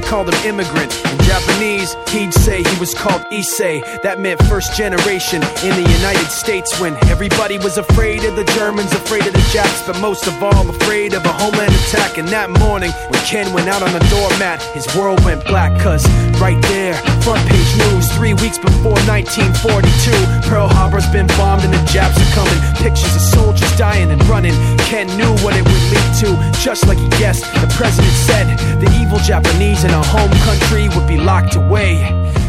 [0.00, 0.94] called him immigrant.
[1.10, 3.82] In Japanese, he'd say he was called Issei.
[4.02, 8.92] That meant first generation in the United States when everybody was afraid of the Germans,
[8.92, 12.18] afraid of the Japs, but most of all afraid of a homeland attack.
[12.18, 16.06] And that morning, when Ken went out on the doormat, his world went black, cause
[16.40, 21.82] right there, front page news, three weeks before 1942, Pearl Harbor's been bombed and the
[21.90, 22.58] Japs are coming.
[22.78, 24.54] Pictures of soldiers dying and running.
[24.86, 27.44] Ken knew what it would lead to, just like he guessed.
[27.60, 28.46] The president said
[28.80, 29.39] the evil Japanese
[29.84, 31.92] in our home country would be locked away.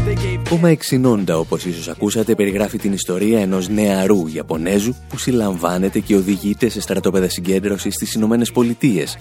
[0.06, 5.18] They gave Ο Μάικ Σινόντα, όπως ίσως ακούσατε, περιγράφει την ιστορία ενός νεαρού Ιαπωνέζου που
[5.18, 9.16] συλλαμβάνεται και οδηγείται σε στρατόπεδα συγκέντρωσης στις Ηνωμένες Πολιτείες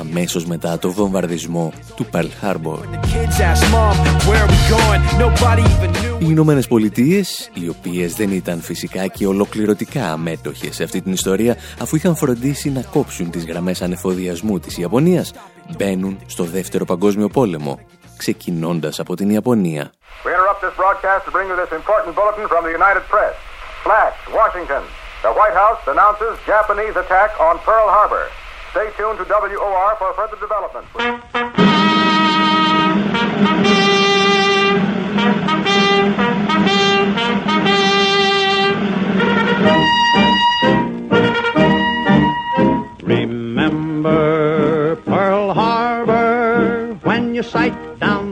[0.00, 2.78] αμέσως μετά το βομβαρδισμό του Pearl Harbor.
[2.92, 3.96] the kids asked mom,
[4.28, 5.00] where are we going?
[5.18, 6.16] Nobody even knew.
[6.20, 11.56] Οι Ηνωμένες Πολιτείες, οι οποίες δεν ήταν φυσικά και ολοκληρωτικά αμέτωχες σε αυτή την ιστορία,
[11.80, 15.32] αφού είχαν φροντίσει να κόψουν τις γραμμές ανεφοδιασμού της Ιαπωνίας,
[15.76, 17.80] Μπαίνουν στο δεύτερο Παγκόσμιο Πόλεμο,
[18.16, 19.90] ξεκινώντας από την Ιαπωνία.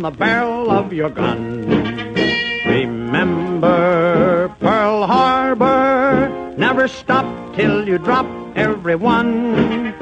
[0.04, 1.64] The barrel of your gun.
[2.66, 7.24] Remember Pearl Harbor, never stop
[7.56, 9.94] till you drop everyone.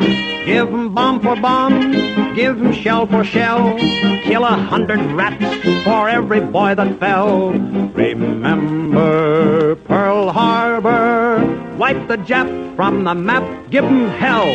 [0.44, 1.92] Give 'em bomb for bomb,
[2.34, 3.78] give 'em shell for shell,
[4.24, 7.53] kill a hundred rats for every boy that fell.
[7.94, 11.46] Remember Pearl Harbor,
[11.78, 14.50] wipe the Jap from the map, give 'em hell.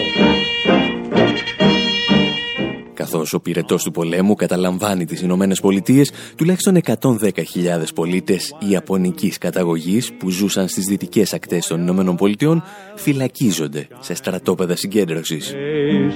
[3.12, 10.30] Καθώς ο πυρετός του πολέμου καταλαμβάνει τις Ηνωμένες Πολιτείες, τουλάχιστον 110.000 πολίτες ιαπωνικής καταγωγής που
[10.30, 12.64] ζούσαν στις δυτικές ακτές των Ηνωμένων Πολιτειών
[12.95, 15.53] φυλακίζονται σε στρατόπεδα συγκέντρωσης.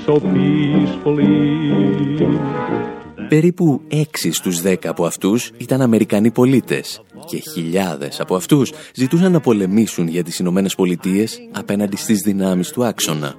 [0.05, 1.41] So peacefully.
[3.29, 9.39] Περίπου 6 στους 10 από αυτούς ήταν Αμερικανοί πολίτες και χιλιάδες από αυτούς ζητούσαν να
[9.39, 13.35] πολεμήσουν για τις Ηνωμένες Πολιτείες απέναντι στις δυνάμεις του άξονα.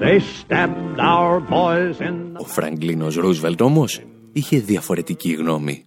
[0.00, 4.00] They stabbed our boys in Ο Φραγκλίνος Ρούσβελτ όμως
[4.32, 5.84] είχε διαφορετική γνώμη.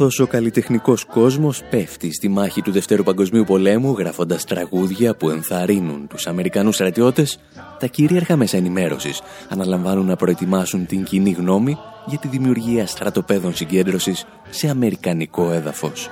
[0.00, 6.06] Καθώς ο καλλιτεχνικός κόσμος πέφτει στη μάχη του Δευτέρου Παγκοσμίου Πολέμου γράφοντας τραγούδια που ενθαρρύνουν
[6.08, 7.38] τους Αμερικανούς στρατιώτες,
[7.78, 11.76] τα κυρίαρχα μέσα ενημέρωσης αναλαμβάνουν να προετοιμάσουν την κοινή γνώμη
[12.06, 16.08] για τη δημιουργία στρατοπέδων συγκέντρωσης σε αμερικανικό έδαφος.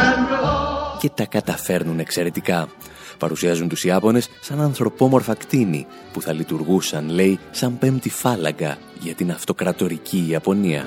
[0.00, 2.68] and Και τα καταφέρνουν εξαιρετικά.
[3.18, 9.30] Παρουσιάζουν τους Ιάπωνες σαν ανθρωπόμορφα κτίνη που θα λειτουργούσαν, λέει, σαν πέμπτη φάλαγγα για την
[9.30, 10.86] αυτοκρατορική Ιαπωνία.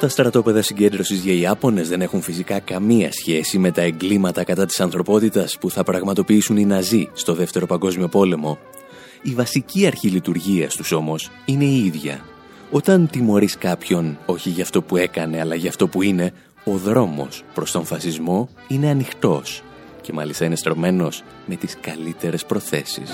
[0.00, 4.80] Τα στρατόπεδα συγκέντρωσης για Ιάπωνες δεν έχουν φυσικά καμία σχέση με τα εγκλήματα κατά της
[4.80, 8.58] ανθρωπότητας που θα πραγματοποιήσουν οι Ναζί στο Δεύτερο Παγκόσμιο Πόλεμο.
[9.22, 12.20] Η βασική αρχή λειτουργίας τους όμως είναι η ίδια.
[12.70, 16.32] Όταν τιμωρείς κάποιον όχι για αυτό που έκανε αλλά για αυτό που είναι,
[16.72, 19.62] ο δρόμος προς τον φασισμό είναι ανοιχτός
[20.00, 23.10] και μάλιστα είναι στρωμένος με τις καλύτερες προθέσεις.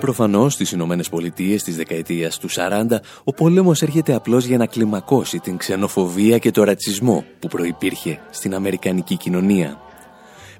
[0.00, 5.38] Προφανώς στις Ηνωμένες Πολιτείες της δεκαετίας του 40 ο πόλεμος έρχεται απλώς για να κλιμακώσει
[5.38, 9.80] την ξενοφοβία και το ρατσισμό που προϋπήρχε στην Αμερικανική κοινωνία.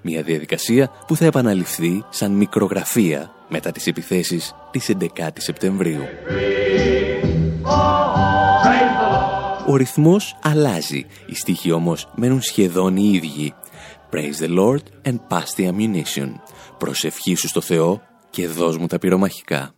[0.02, 5.04] Μια διαδικασία που θα επαναληφθεί σαν μικρογραφία μετά τις επιθέσεις της 11
[5.36, 6.02] η Σεπτεμβρίου.
[9.68, 11.06] Ο ρυθμός αλλάζει.
[11.26, 13.54] Οι στίχοι όμως μένουν σχεδόν οι ίδιοι.
[14.10, 16.28] Praise the Lord and pass the ammunition.
[16.78, 18.00] Προσευχήσου στο Θεό
[18.30, 19.72] και δώσ' μου τα πυρομαχικά.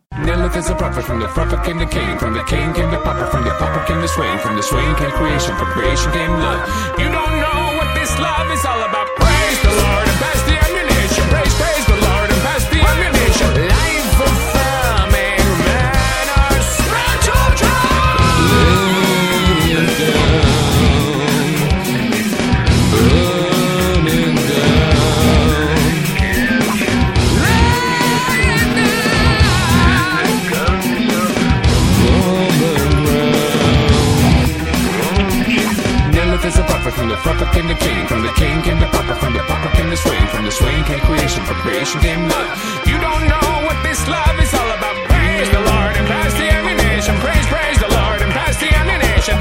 [36.91, 38.87] Lilith is a prophet, from the prophet came the king, from the king came the
[38.87, 42.23] papa, from the papa came the swing, from the swing came creation, from creation came
[42.33, 42.51] love.
[42.91, 44.97] You don't know what this love is all about.
[45.13, 47.15] Praise the Lord and pass the ammunition.
[47.25, 49.37] Praise, praise the Lord and pass the ammunition.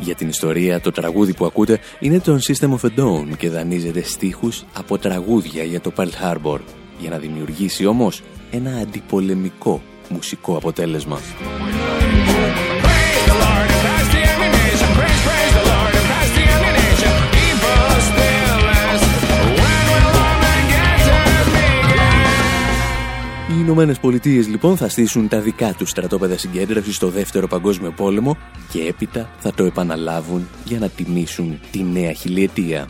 [0.00, 4.02] Για την ιστορία, το τραγούδι που ακούτε είναι το System of a Down και δανείζεται
[4.02, 6.58] στίχους από τραγούδια για το Pearl Harbor,
[6.98, 11.20] για να δημιουργήσει όμως ένα αντιπολεμικό μουσικό αποτέλεσμα.
[23.70, 28.36] Ηνωμένες Πολιτείες λοιπόν θα στήσουν τα δικά τους στρατόπεδα συγκέντρωσης στο Δεύτερο Παγκόσμιο Πόλεμο
[28.72, 32.88] και έπειτα θα το επαναλάβουν για να τιμήσουν τη νέα χιλιετία.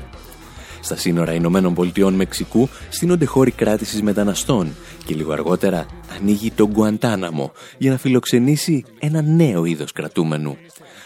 [0.80, 4.74] Στα σύνορα Ηνωμένων Πολιτειών Μεξικού στείνονται χώροι κράτησης μεταναστών
[5.04, 10.56] και λίγο αργότερα ανοίγει το Γκουαντάναμο για να φιλοξενήσει ένα νέο είδος κρατούμενου.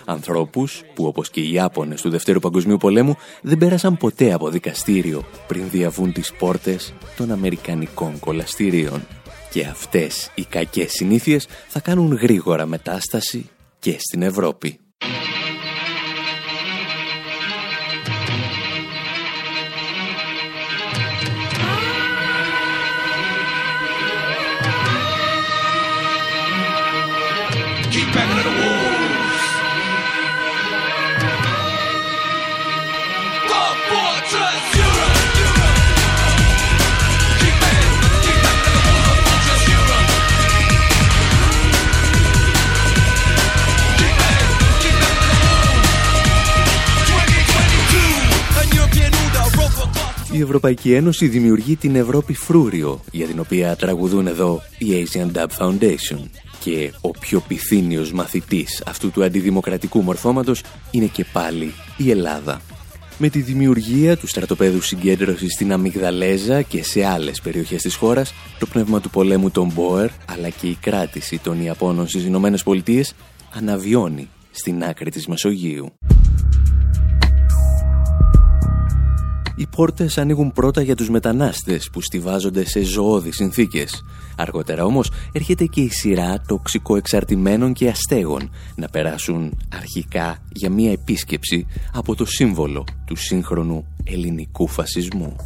[0.05, 5.25] Ανθρώπους που όπως και οι Ιάπωνες του Δευτέρου Παγκοσμίου Πολέμου δεν πέρασαν ποτέ από δικαστήριο
[5.47, 9.03] πριν διαβούν τις πόρτες των Αμερικανικών κολαστηρίων.
[9.55, 14.81] Και αυτές οι κακές συνήθειες θα κάνουν γρήγορα μετάσταση και στην Ευρώπη.
[50.35, 55.47] Η Ευρωπαϊκή Ένωση δημιουργεί την Ευρώπη Φρούριο, για την οποία τραγουδούν εδώ η Asian Dub
[55.59, 56.19] Foundation.
[56.61, 62.61] Και ο πιο πυθύνιος μαθητής αυτού του αντιδημοκρατικού μορφώματος είναι και πάλι η Ελλάδα.
[63.19, 68.67] Με τη δημιουργία του στρατοπέδου συγκέντρωσης στην Αμυγδαλέζα και σε άλλες περιοχές της χώρας, το
[68.67, 73.15] πνεύμα του πολέμου των Μπόερ, αλλά και η κράτηση των Ιαπώνων στις Ηνωμένες Πολιτείες,
[73.55, 75.93] αναβιώνει στην άκρη της Μεσογείου.
[79.57, 84.05] Οι πόρτες ανοίγουν πρώτα για τους μετανάστες που στηβάζονται σε ζωώδεις συνθήκες.
[84.37, 91.67] Αργότερα όμως έρχεται και η σειρά τοξικοεξαρτημένων και αστέγων να περάσουν αρχικά για μία επίσκεψη
[91.93, 95.37] από το σύμβολο του σύγχρονου ελληνικού φασισμού.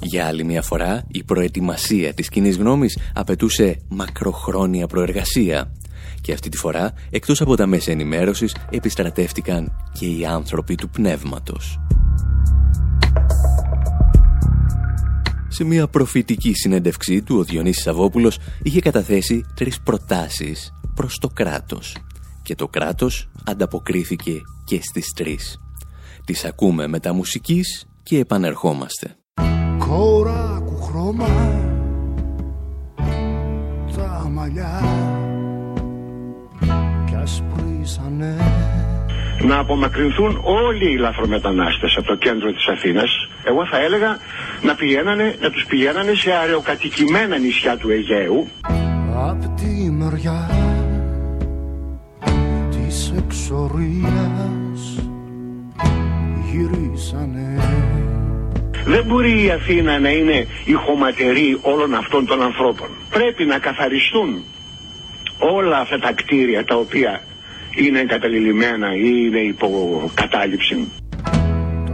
[0.00, 5.72] Για άλλη μια φορά, η προετοιμασία της κοινής γνώμης απαιτούσε μακροχρόνια προεργασία.
[6.26, 11.80] Και αυτή τη φορά, εκτός από τα μέσα ενημέρωσης, επιστρατεύτηκαν και οι άνθρωποι του πνεύματος.
[15.48, 21.96] Σε μια προφητική συνέντευξή του, ο Διονύσης Σαββόπουλος είχε καταθέσει τρεις προτάσεις προς το κράτος.
[22.42, 25.58] Και το κράτος ανταποκρίθηκε και στις τρεις.
[26.24, 29.16] Τις ακούμε μετά μουσικής και επανερχόμαστε.
[29.78, 31.28] Κόρα χρώμα
[33.96, 35.15] τα μαλλιά κι
[37.96, 38.36] ασπρίσανε
[39.40, 43.28] να απομακρυνθούν όλοι οι λαθρομετανάστες από το κέντρο της Αθήνας.
[43.44, 44.18] Εγώ θα έλεγα
[44.62, 48.48] να, πηγαίνανε, να τους πηγαίνανε σε αεροκατοικημένα νησιά του Αιγαίου.
[49.28, 50.50] Απ' τη μεριά
[52.70, 54.98] της εξορίας
[56.50, 57.60] γυρίσανε
[58.84, 62.88] Δεν μπορεί η Αθήνα να είναι η χωματερή όλων αυτών των ανθρώπων.
[63.10, 64.44] Πρέπει να καθαριστούν
[65.38, 67.22] όλα αυτά τα κτίρια τα οποία
[67.76, 70.88] είναι εγκαταλειμμένα ή είναι υποκατάληψη.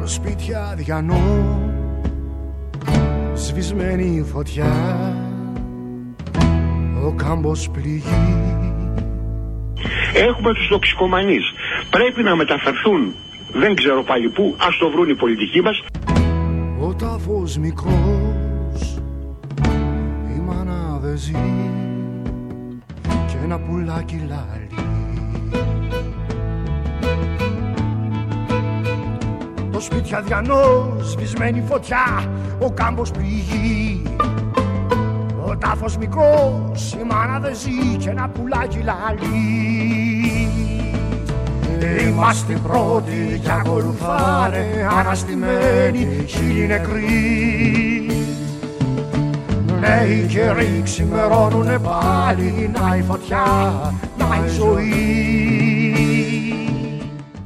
[0.00, 1.60] Το σπίτι αδιανό
[3.34, 4.72] Σβησμένη φωτιά
[7.04, 8.52] Ο κάμπος πληγεί
[10.14, 11.44] Έχουμε τους τοξικομανείς.
[11.90, 13.14] Πρέπει να μεταφερθούν,
[13.52, 15.84] δεν ξέρω πάλι πού, ας το βρουν οι πολιτικοί μας.
[16.80, 19.00] Ο τάφος μικρός
[20.36, 21.32] Η μάνα δεν ζει
[23.26, 24.91] Και ένα πουλάκι λαλεί
[29.72, 34.02] Το σπίτι αδιανός Σβησμένη φωτιά Ο κάμπος πληγεί
[35.46, 39.52] Ο τάφος μικρός Η μάνα δεν ζει Και ένα πουλάκι λαλεί.
[42.06, 48.06] Είμαστε πρώτοι και ακολουθάνε αναστημένοι χίλιοι νεκροί.
[49.80, 53.44] Νέοι καιροί ξημερώνουνε πάλι Να η φωτιά,
[54.18, 55.81] να η ζωή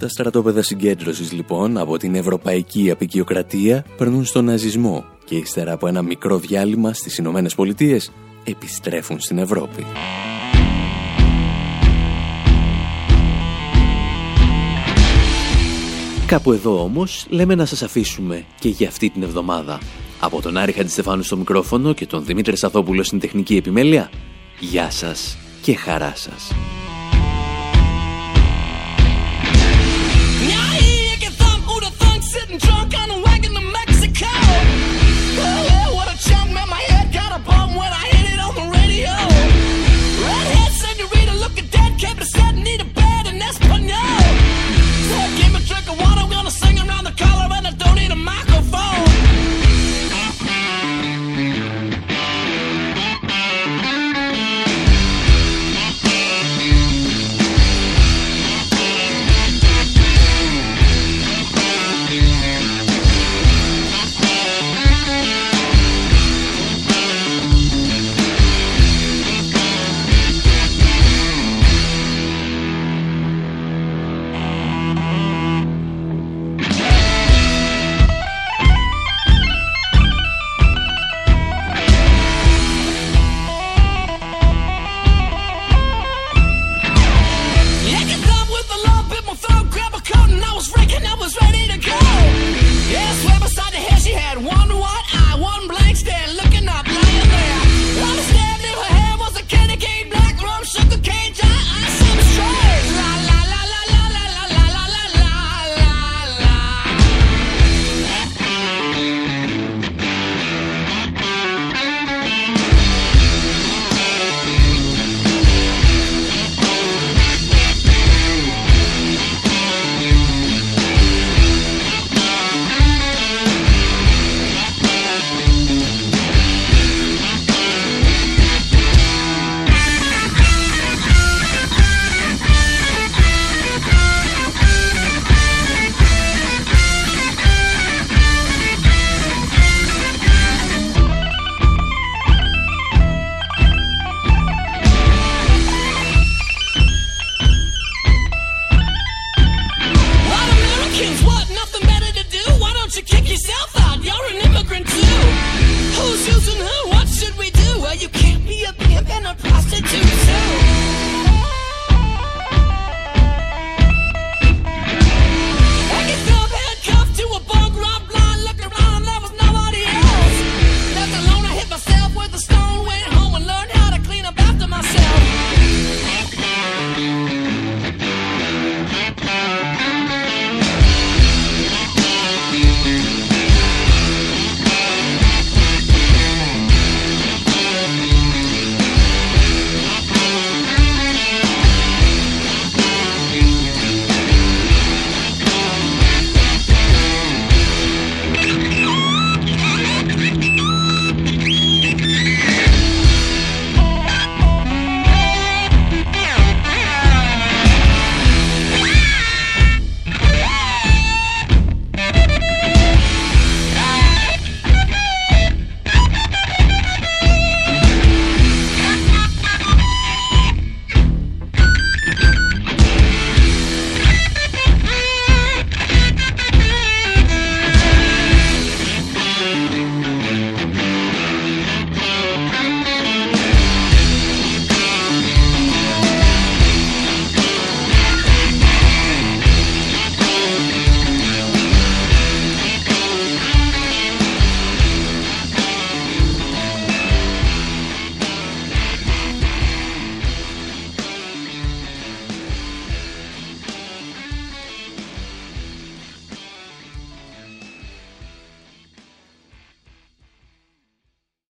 [0.06, 6.02] Τα στρατόπεδα συγκέντρωσης λοιπόν από την Ευρωπαϊκή Απικιοκρατία περνούν στον ναζισμό και ύστερα από ένα
[6.02, 8.12] μικρό διάλειμμα στις Ηνωμένες Πολιτείες
[8.44, 9.86] επιστρέφουν στην Ευρώπη.
[16.26, 19.80] Κάπου εδώ όμως λέμε να σας αφήσουμε και για αυτή την εβδομάδα.
[20.20, 24.10] Από τον Άρη Χαντιστεφάνου στο μικρόφωνο και τον Δημήτρη Σαθόπουλο στην τεχνική επιμέλεια.
[24.60, 26.52] Γεια σας και χαρά σας.